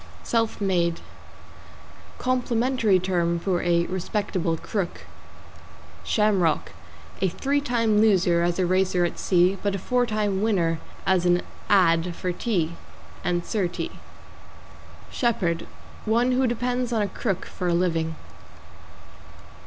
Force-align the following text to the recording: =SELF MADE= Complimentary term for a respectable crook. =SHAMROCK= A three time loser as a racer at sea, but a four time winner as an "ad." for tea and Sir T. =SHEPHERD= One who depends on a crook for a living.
=SELF 0.23 0.59
MADE= 0.59 0.99
Complimentary 2.17 2.97
term 2.99 3.37
for 3.37 3.61
a 3.61 3.85
respectable 3.85 4.57
crook. 4.57 5.01
=SHAMROCK= 6.03 6.71
A 7.21 7.29
three 7.29 7.61
time 7.61 8.01
loser 8.01 8.41
as 8.41 8.57
a 8.57 8.65
racer 8.65 9.05
at 9.05 9.19
sea, 9.19 9.59
but 9.61 9.75
a 9.75 9.77
four 9.77 10.07
time 10.07 10.41
winner 10.41 10.79
as 11.05 11.27
an 11.27 11.43
"ad." 11.69 12.15
for 12.15 12.31
tea 12.31 12.73
and 13.23 13.45
Sir 13.45 13.67
T. 13.67 13.91
=SHEPHERD= 15.11 15.67
One 16.05 16.31
who 16.31 16.47
depends 16.47 16.91
on 16.91 17.03
a 17.03 17.07
crook 17.07 17.45
for 17.45 17.67
a 17.67 17.73
living. 17.75 18.15